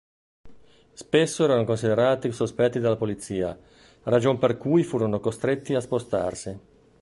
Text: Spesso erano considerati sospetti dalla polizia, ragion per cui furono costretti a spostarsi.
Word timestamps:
Spesso 0.93 1.43
erano 1.43 1.63
considerati 1.63 2.31
sospetti 2.31 2.79
dalla 2.79 2.95
polizia, 2.95 3.55
ragion 4.05 4.39
per 4.39 4.57
cui 4.57 4.81
furono 4.83 5.19
costretti 5.19 5.75
a 5.75 5.79
spostarsi. 5.79 6.59